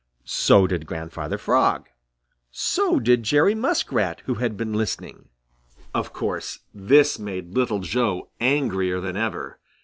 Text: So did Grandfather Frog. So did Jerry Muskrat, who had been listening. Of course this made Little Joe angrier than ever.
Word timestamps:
So 0.25 0.65
did 0.65 0.87
Grandfather 0.87 1.37
Frog. 1.37 1.87
So 2.49 2.99
did 2.99 3.21
Jerry 3.21 3.53
Muskrat, 3.53 4.21
who 4.25 4.33
had 4.33 4.57
been 4.57 4.73
listening. 4.73 5.29
Of 5.93 6.11
course 6.11 6.61
this 6.73 7.19
made 7.19 7.53
Little 7.53 7.81
Joe 7.81 8.29
angrier 8.39 8.99
than 8.99 9.15
ever. 9.15 9.59